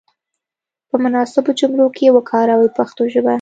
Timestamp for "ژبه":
3.13-3.29